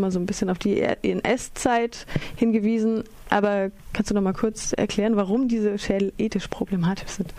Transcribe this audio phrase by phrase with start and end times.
[0.00, 2.06] immer so ein bisschen auf die NS-Zeit
[2.36, 3.04] hingewiesen.
[3.28, 7.32] Aber kannst du noch mal kurz erklären, warum diese Schädel ethisch problematisch sind?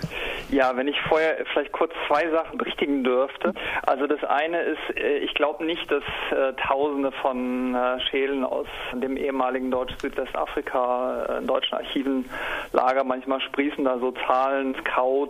[0.51, 3.53] Ja, wenn ich vorher vielleicht kurz zwei Sachen berichtigen dürfte.
[3.83, 8.67] Also das eine ist, äh, ich glaube nicht, dass äh, Tausende von äh, Schädeln aus
[8.93, 12.29] dem ehemaligen Deutsch-Südwestafrika in deutschen Archiven
[12.73, 15.29] Lager manchmal sprießen da so Zahlen, Scout.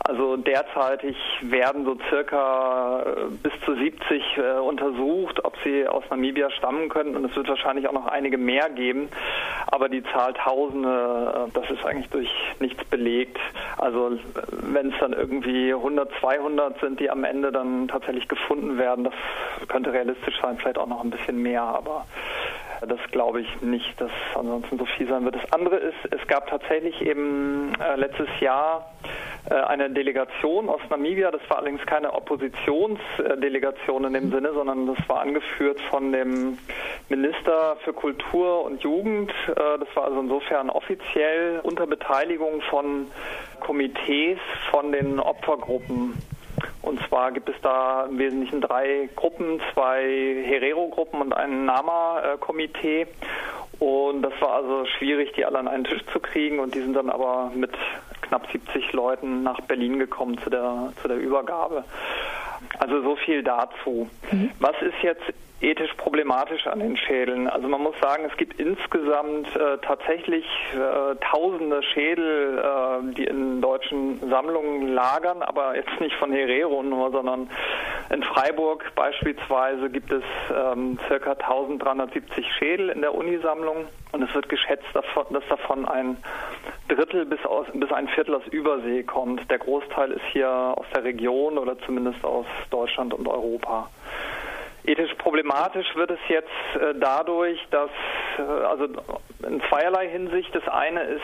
[0.00, 3.04] Also derzeitig werden so circa
[3.42, 7.86] bis zu 70 äh, untersucht, ob sie aus Namibia stammen könnten und es wird wahrscheinlich
[7.86, 9.08] auch noch einige mehr geben.
[9.68, 13.38] Aber die Zahl Tausende, das ist eigentlich durch nichts belegt.
[13.76, 14.18] Also
[14.50, 19.14] wenn es dann irgendwie 100, 200 sind, die am Ende dann tatsächlich gefunden werden, das
[19.68, 22.06] könnte realistisch sein, vielleicht auch noch ein bisschen mehr, aber
[22.86, 25.34] das glaube ich nicht, dass ansonsten so viel sein wird.
[25.34, 28.90] Das andere ist, es gab tatsächlich eben äh, letztes Jahr
[29.54, 31.30] eine Delegation aus Namibia.
[31.30, 36.58] Das war allerdings keine Oppositionsdelegation in dem Sinne, sondern das war angeführt von dem
[37.08, 39.30] Minister für Kultur und Jugend.
[39.48, 43.06] Äh, das war also insofern offiziell unter Beteiligung von
[43.60, 44.38] Komitees
[44.70, 46.14] von den Opfergruppen
[46.82, 53.06] und zwar gibt es da im Wesentlichen drei Gruppen, zwei Herero-Gruppen und ein Nama-Komitee.
[53.78, 56.58] Und das war also schwierig, die alle an einen Tisch zu kriegen.
[56.58, 57.70] Und die sind dann aber mit
[58.28, 61.84] knapp 70 Leuten nach Berlin gekommen zu der, zu der Übergabe.
[62.78, 64.08] Also so viel dazu.
[64.30, 64.50] Mhm.
[64.58, 65.22] Was ist jetzt
[65.60, 67.48] ethisch problematisch an den Schädeln.
[67.48, 70.44] Also man muss sagen, es gibt insgesamt äh, tatsächlich
[70.74, 73.47] äh, tausende Schädel, äh, die in
[73.78, 77.48] deutschen Sammlungen lagern, aber jetzt nicht von Herero nur, sondern
[78.10, 84.48] in Freiburg beispielsweise gibt es ähm, circa 1370 Schädel in der Unisammlung und es wird
[84.48, 85.04] geschätzt, dass
[85.48, 86.16] davon ein
[86.88, 89.48] Drittel bis, aus, bis ein Viertel aus Übersee kommt.
[89.50, 93.88] Der Großteil ist hier aus der Region oder zumindest aus Deutschland und Europa.
[94.84, 97.90] Ethisch problematisch wird es jetzt äh, dadurch, dass,
[98.38, 98.84] also
[99.46, 100.54] in zweierlei Hinsicht.
[100.54, 101.22] Das eine ist,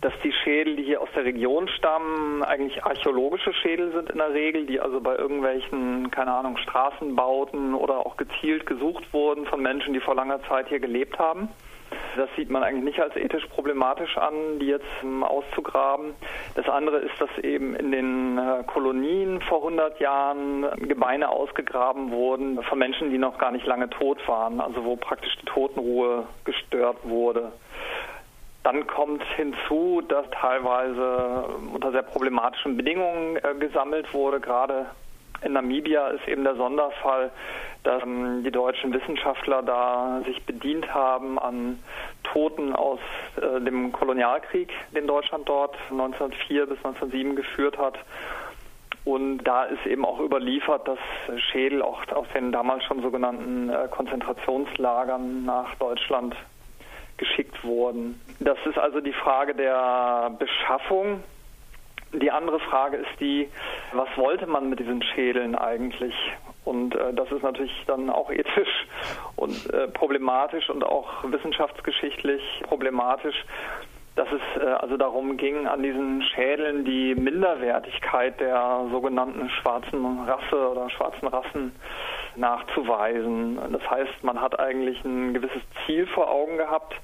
[0.00, 4.32] dass die Schädel, die hier aus der Region stammen, eigentlich archäologische Schädel sind in der
[4.32, 9.94] Regel, die also bei irgendwelchen, keine Ahnung, Straßenbauten oder auch gezielt gesucht wurden von Menschen,
[9.94, 11.48] die vor langer Zeit hier gelebt haben.
[12.16, 14.86] Das sieht man eigentlich nicht als ethisch problematisch an, die jetzt
[15.22, 16.14] auszugraben.
[16.54, 22.62] Das andere ist, dass eben in den äh, Kolonien vor 100 Jahren Gebeine ausgegraben wurden
[22.62, 26.98] von Menschen, die noch gar nicht lange tot waren, also wo praktisch die Totenruhe gestört
[27.02, 27.52] wurde.
[28.62, 34.40] Dann kommt hinzu, dass teilweise unter sehr problematischen Bedingungen äh, gesammelt wurde.
[34.40, 34.86] Gerade
[35.42, 37.30] in Namibia ist eben der Sonderfall,
[37.84, 41.78] dass ähm, die deutschen Wissenschaftler da sich bedient haben an
[42.24, 42.98] Toten aus
[43.36, 47.98] äh, dem Kolonialkrieg, den Deutschland dort 1904 bis 1907 geführt hat.
[49.04, 50.98] Und da ist eben auch überliefert, dass
[51.50, 56.34] Schädel auch aus den damals schon sogenannten äh, Konzentrationslagern nach Deutschland
[57.18, 58.18] geschickt wurden.
[58.40, 61.22] Das ist also die Frage der Beschaffung
[62.20, 63.48] die andere Frage ist die,
[63.92, 66.14] was wollte man mit diesen Schädeln eigentlich?
[66.64, 68.86] Und äh, das ist natürlich dann auch ethisch
[69.36, 73.44] und äh, problematisch und auch wissenschaftsgeschichtlich problematisch,
[74.16, 80.70] dass es äh, also darum ging, an diesen Schädeln die Minderwertigkeit der sogenannten schwarzen Rasse
[80.70, 81.72] oder schwarzen Rassen
[82.36, 83.58] nachzuweisen.
[83.72, 86.94] Das heißt, man hat eigentlich ein gewisses Ziel vor Augen gehabt.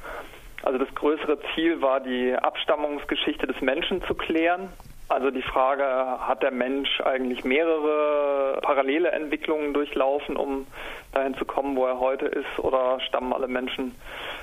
[0.63, 4.69] Also das größere Ziel war, die Abstammungsgeschichte des Menschen zu klären
[5.11, 5.85] also die Frage,
[6.21, 10.69] hat der Mensch eigentlich mehrere parallele Entwicklungen durchlaufen, um
[11.13, 13.97] dahin zu kommen, wo er heute ist, oder stammen alle Menschen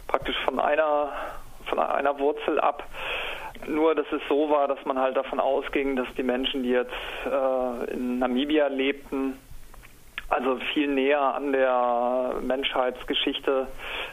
[0.08, 1.14] praktisch von einer,
[1.68, 2.84] von einer Wurzel ab?
[3.66, 6.92] Nur, dass es so war, dass man halt davon ausging, dass die Menschen, die jetzt
[7.26, 9.40] äh, in Namibia lebten,
[10.30, 13.68] also viel näher an der Menschheitsgeschichte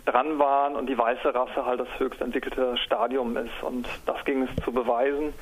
[0.06, 3.62] dran waren und die weiße Rasse halt das höchst entwickelte Stadium ist.
[3.62, 5.34] Und das ging es zu beweisen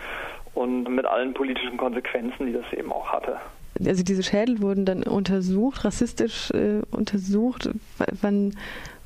[0.54, 3.38] und mit allen politischen Konsequenzen, die das eben auch hatte.
[3.84, 7.66] Also diese Schädel wurden dann untersucht, rassistisch äh, untersucht.
[7.98, 8.56] W wann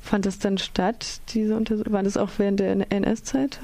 [0.01, 1.93] fand das dann statt, diese Untersuchung?
[1.93, 3.59] War das auch während der NS-Zeit?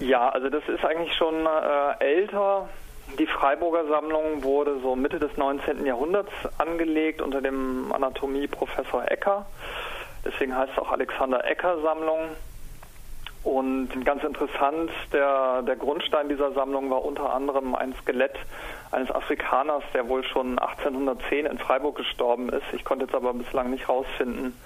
[0.00, 2.68] Ja, also das ist eigentlich schon äh, älter.
[3.18, 5.86] Die Freiburger Sammlung wurde so Mitte des 19.
[5.86, 9.46] Jahrhunderts angelegt unter dem Anatomieprofessor Ecker.
[10.24, 12.18] Deswegen heißt es auch Alexander Ecker Sammlung.
[13.46, 18.34] Und ganz interessant, der, der Grundstein dieser Sammlung war unter anderem ein Skelett
[18.90, 22.64] eines Afrikaners, der wohl schon 1810 in Freiburg gestorben ist.
[22.72, 24.58] Ich konnte jetzt aber bislang nicht herausfinden,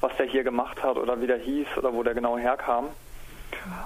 [0.00, 2.88] was der hier gemacht hat oder wie der hieß oder wo der genau herkam.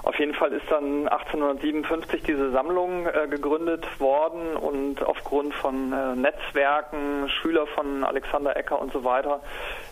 [0.03, 6.15] Auf jeden Fall ist dann 1857 diese Sammlung äh, gegründet worden und aufgrund von äh,
[6.15, 9.41] Netzwerken, Schüler von Alexander Ecker und so weiter,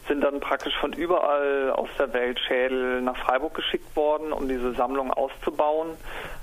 [0.07, 4.73] sind dann praktisch von überall aus der Welt Schädel nach Freiburg geschickt worden, um diese
[4.73, 5.89] Sammlung auszubauen.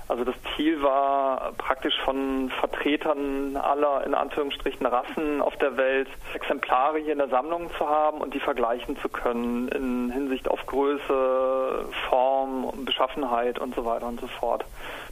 [0.07, 6.99] Also das Ziel war praktisch von Vertretern aller in Anführungsstrichen Rassen auf der Welt Exemplare
[6.99, 11.89] hier in der Sammlung zu haben und die vergleichen zu können in Hinsicht auf Größe,
[12.07, 14.63] Form, Beschaffenheit und so weiter und so fort.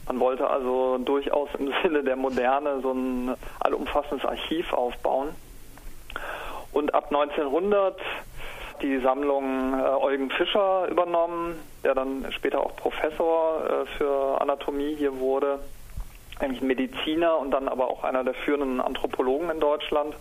[0.06, 5.30] Man wollte also durchaus im Sinne der Moderne so ein allumfassendes Archiv aufbauen.
[6.72, 7.98] Und ab 1900
[8.82, 15.18] die Sammlung äh, Eugen Fischer übernommen, der dann später auch Professor äh, für Anatomie hier
[15.18, 15.60] wurde,
[16.40, 20.14] eigentlich ein Mediziner und dann aber auch einer der führenden Anthropologen in Deutschland.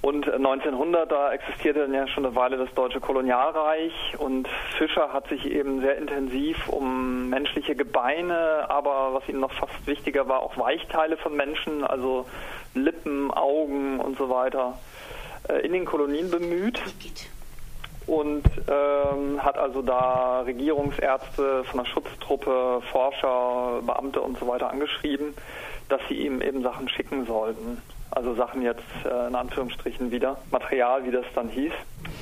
[0.00, 4.46] Und 1900, da existierte dann ja schon eine Weile das deutsche Kolonialreich und
[4.78, 10.28] Fischer hat sich eben sehr intensiv um menschliche Gebeine, aber was ihm noch fast wichtiger
[10.28, 12.26] war, auch Weichteile von Menschen, also
[12.74, 14.78] Lippen, Augen und so weiter,
[15.48, 16.80] äh, in den Kolonien bemüht
[18.08, 25.34] und ähm, hat also da Regierungsärzte von der Schutztruppe, Forscher, Beamte und so weiter angeschrieben,
[25.90, 27.82] dass sie ihm eben Sachen schicken sollten.
[28.10, 31.72] Also Sachen jetzt äh, in Anführungsstrichen wieder, Material, wie das dann hieß.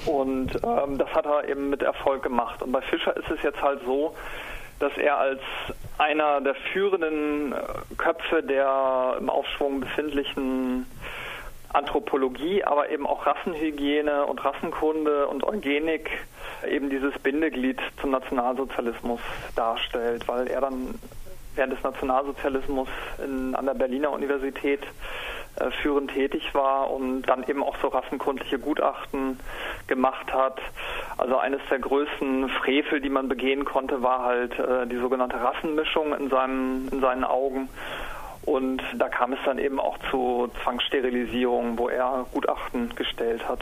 [0.07, 2.61] Und ähm, das hat er eben mit Erfolg gemacht.
[2.63, 4.13] Und bei Fischer ist es jetzt halt so,
[4.81, 5.41] dass er als
[5.99, 7.57] einer der führenden äh,
[7.97, 10.87] Köpfe der im Aufschwung befindlichen
[11.77, 16.11] Anthropologie, aber eben auch Rassenhygiene und Rassenkunde und Eugenik
[16.69, 19.21] eben dieses Bindeglied zum Nationalsozialismus
[19.55, 20.99] darstellt, weil er dann
[21.55, 22.89] während des Nationalsozialismus
[23.23, 24.81] in, an der Berliner Universität
[25.59, 29.41] äh, führend tätig war und dann eben auch so rassenkundliche Gutachten
[29.87, 30.61] gemacht hat.
[31.17, 36.15] Also eines der größten Frevel, die man begehen konnte, war halt äh, die sogenannte Rassenmischung
[36.15, 37.69] in, seinem, in seinen Augen.
[38.47, 43.59] Und da kam es dann eben auch zu Zwangssterilisierungen, wo er Gutachten gestellt hat.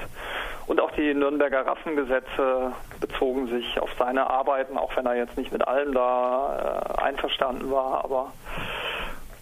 [0.66, 5.52] Und auch die Nürnberger Rassengesetze bezogen sich auf seine Arbeiten, auch wenn er jetzt nicht
[5.52, 8.04] mit allem da äh, einverstanden war.
[8.04, 8.32] Aber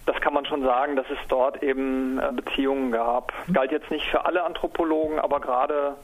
[0.07, 3.33] das kann man schon sagen, dass es dort eben äh, Beziehungen gab.
[3.53, 5.97] Galt jetzt nicht für alle Anthropologen, aber gerade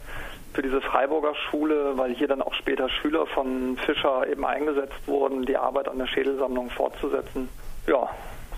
[0.52, 5.46] für diese Freiburger Schule, weil hier dann auch später Schüler von Fischer eben eingesetzt wurden,
[5.46, 7.48] die Arbeit an der Schädelsammlung fortzusetzen.
[7.86, 8.08] Ja,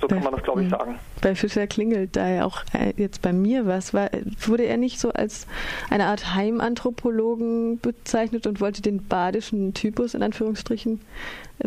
[0.00, 0.98] so kann man das, glaube ich, sagen.
[1.20, 3.92] Bei Fischer klingelt da ja auch äh, jetzt bei mir was.
[3.92, 4.10] War,
[4.40, 5.46] wurde er nicht so als
[5.90, 11.00] eine Art Heimanthropologen bezeichnet und wollte den badischen Typus in Anführungsstrichen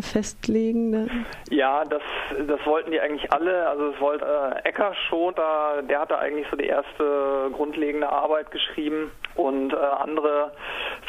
[0.00, 0.90] festlegen?
[0.90, 1.08] Ne?
[1.50, 2.02] Ja, das,
[2.46, 3.68] das wollten die eigentlich alle.
[3.68, 8.50] Also es wollte äh, Ecker schon, da, der hatte eigentlich so die erste grundlegende Arbeit
[8.50, 10.52] geschrieben und äh, andere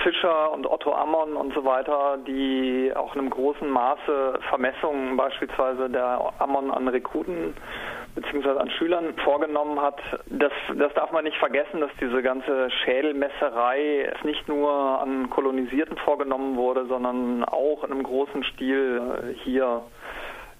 [0.04, 5.90] Fischer und Otto Ammon und so weiter, die auch in einem großen Maße Vermessungen beispielsweise
[5.90, 7.56] der Ammon an Rekruten
[8.16, 10.00] beziehungsweise an Schülern vorgenommen hat.
[10.28, 14.72] Das, das darf man nicht vergessen, dass diese ganze Schädelmesserei nicht nur
[15.02, 19.84] an Kolonisierten vorgenommen wurde, sondern auch in einem großen Stil äh, hier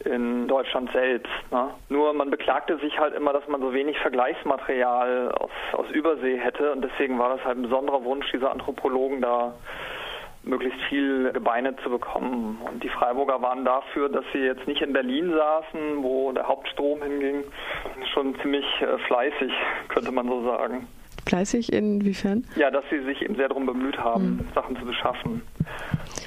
[0.04, 1.32] in Deutschland selbst.
[1.52, 1.70] Ne?
[1.90, 6.74] Nur man beklagte sich halt immer, dass man so wenig Vergleichsmaterial aus, aus Übersee hätte
[6.74, 9.54] und deswegen war das halt ein besonderer Wunsch dieser Anthropologen da
[10.46, 12.60] möglichst viel Gebeine zu bekommen.
[12.66, 17.02] Und die Freiburger waren dafür, dass sie jetzt nicht in Berlin saßen, wo der Hauptstrom
[17.02, 17.44] hinging,
[18.14, 19.52] schon ziemlich äh, fleißig,
[19.90, 20.88] könnte man so sagen.
[21.28, 22.46] Fleißig inwiefern?
[22.56, 24.48] Ja, dass sie sich eben sehr darum bemüht haben, mhm.
[24.54, 25.42] Sachen zu beschaffen.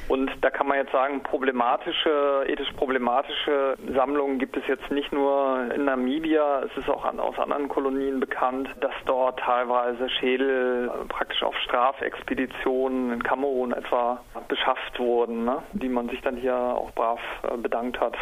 [0.08, 5.70] Und da kann man jetzt sagen, problematische, ethisch problematische Sammlungen gibt es jetzt nicht nur
[5.74, 11.42] in Namibia, es ist auch an, aus anderen Kolonien bekannt, dass dort teilweise Schädel praktisch
[11.42, 15.62] auf Strafexpeditionen in Kamerun etwa beschafft wurden, ne?
[15.72, 18.16] die man sich dann hier auch brav äh, bedankt hat.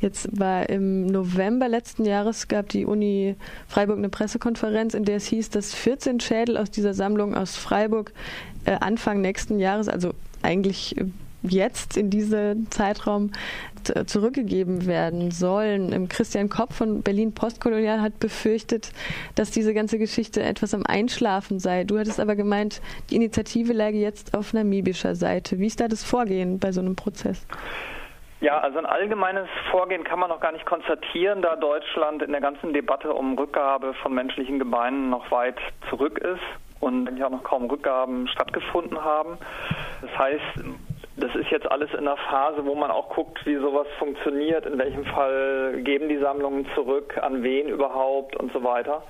[0.00, 5.26] Jetzt war im November letzten Jahres gab die Uni Freiburg eine Pressekonferenz, in der es
[5.26, 8.12] hieß, dass 14 Schädel aus dieser Sammlung aus Freiburg
[8.64, 10.96] äh, Anfang nächsten Jahres, also eigentlich
[11.42, 13.30] jetzt in diesem Zeitraum
[14.06, 16.08] zurückgegeben werden sollen.
[16.08, 18.90] Christian Kopp von Berlin Postkolonial hat befürchtet,
[19.36, 21.84] dass diese ganze Geschichte etwas am Einschlafen sei.
[21.84, 25.58] Du hattest aber gemeint, die Initiative läge jetzt auf namibischer Seite.
[25.58, 27.46] Wie ist da das Vorgehen bei so einem Prozess?
[28.40, 32.40] Ja, also ein allgemeines Vorgehen kann man noch gar nicht konstatieren, da Deutschland in der
[32.40, 36.42] ganzen Debatte um Rückgabe von menschlichen Gebeinen noch weit zurück ist
[36.80, 39.38] und ja noch kaum Rückgaben stattgefunden haben.
[40.00, 40.42] Das heißt,
[41.16, 44.78] das ist jetzt alles in einer Phase, wo man auch guckt, wie sowas funktioniert, in
[44.78, 49.02] welchem Fall geben die Sammlungen zurück, an wen überhaupt und so weiter.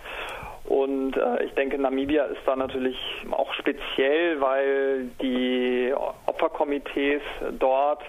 [0.65, 2.97] Und äh, ich denke, Namibia ist da natürlich
[3.31, 5.95] auch speziell, weil die
[6.27, 7.23] Opferkomitees
[7.59, 8.03] dort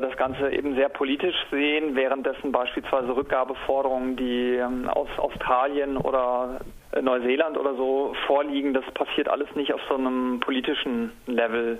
[0.00, 6.60] das Ganze eben sehr politisch sehen, währenddessen beispielsweise Rückgabeforderungen, die ähm, aus Australien oder
[7.00, 11.78] Neuseeland oder so vorliegen, das passiert alles nicht auf so einem politischen Level.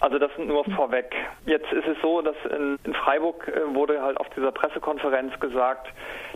[0.00, 1.14] Also das nur vorweg.
[1.44, 5.88] Jetzt ist es so, dass in, in, Freiburg äh, wurde halt auf dieser Pressekonferenz gesagt,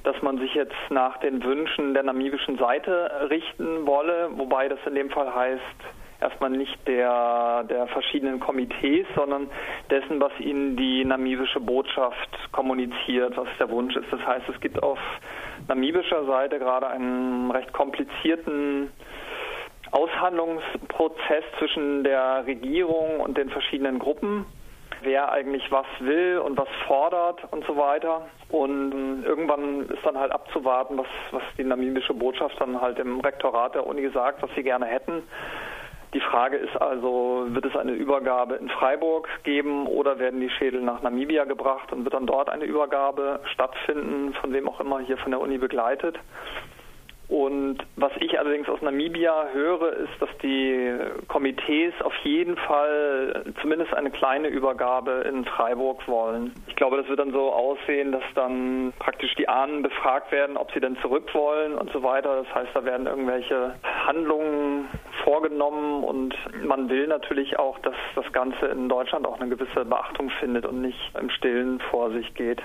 [0.03, 4.95] dass man sich jetzt nach den Wünschen der namibischen Seite richten wolle, wobei das in
[4.95, 5.63] dem Fall heißt,
[6.21, 9.49] erstmal nicht der, der verschiedenen Komitees, sondern
[9.91, 14.11] dessen, was ihnen die namibische Botschaft kommuniziert, was der Wunsch ist.
[14.11, 14.99] Das heißt, es gibt auf
[15.69, 18.91] namibischer Seite gerade einen recht komplizierten
[19.91, 24.45] Aushandlungsprozess zwischen der Regierung und den verschiedenen Gruppen,
[25.03, 28.27] wer eigentlich was will und was fordert und so weiter.
[28.49, 33.21] Und ähm, irgendwann ist dann halt abzuwarten, was, was die namibische Botschaft dann halt im
[33.21, 35.23] Rektorat der Uni sagt, was sie gerne hätten.
[36.15, 40.81] Die Frage ist also, wird es eine Übergabe in Freiburg geben oder werden die Schädel
[40.81, 45.17] nach Namibia gebracht und wird dann dort eine Übergabe stattfinden, von wem auch immer hier
[45.19, 46.17] von der Uni begleitet?
[47.29, 50.95] Und was ich allerdings aus Namibia höre, ist, dass die
[51.27, 56.53] Komitees auf jeden Fall zumindest eine kleine Übergabe in Freiburg wollen.
[56.69, 60.71] Ich glaube, das wird dann so aussehen, dass dann praktisch die Ahnen befragt werden, ob
[60.73, 62.45] sie denn zurück wollen und so weiter.
[62.45, 63.75] Das heißt, da werden irgendwelche
[64.07, 64.89] Handlungen
[65.25, 66.35] vorgenommen und
[66.65, 70.81] man will natürlich auch, dass das Ganze in Deutschland auch eine gewisse Beachtung findet und
[70.81, 72.63] nicht im Stillen vor sich geht.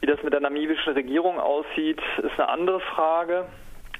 [0.00, 3.46] Wie das mit der namibischen Regierung aussieht, ist eine andere Frage.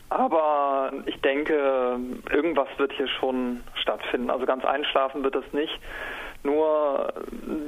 [0.08, 1.98] Aber ich denke,
[2.30, 4.30] irgendwas wird hier schon stattfinden.
[4.30, 5.76] Also ganz einschlafen wird es nicht.
[6.46, 7.12] Nur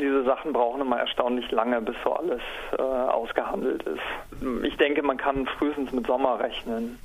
[0.00, 2.40] diese Sachen brauchen immer erstaunlich lange, bis so alles
[2.78, 4.62] äh, ausgehandelt ist.
[4.62, 6.96] Ich denke, man kann frühestens mit Sommer rechnen.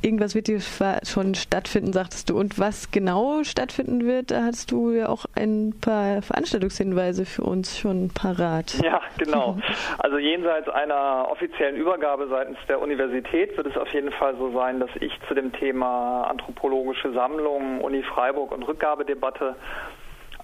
[0.00, 0.60] Irgendwas wird hier
[1.04, 2.38] schon stattfinden, sagtest du.
[2.38, 7.78] Und was genau stattfinden wird, da hast du ja auch ein paar Veranstaltungshinweise für uns
[7.78, 8.74] schon parat.
[8.82, 9.58] Ja, genau.
[9.98, 14.80] Also jenseits einer offiziellen Übergabe seitens der Universität wird es auf jeden Fall so sein,
[14.80, 19.56] dass ich zu dem Thema anthropologische Sammlung, Uni Freiburg und Rückgabedebatte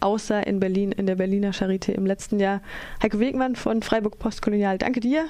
[0.00, 2.60] aussah in Berlin, in der Berliner Charité im letzten Jahr.
[3.02, 5.24] Heike Wegmann von Freiburg Postkolonial, danke dir.